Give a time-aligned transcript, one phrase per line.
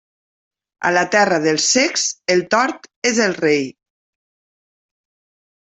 [0.89, 2.07] A la terra dels cecs,
[2.37, 3.63] el tort és rei.